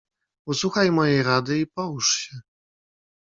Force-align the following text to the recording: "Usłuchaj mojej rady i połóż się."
"Usłuchaj 0.47 0.91
mojej 0.91 1.23
rady 1.23 1.59
i 1.59 1.67
połóż 1.67 2.09
się." 2.17 2.41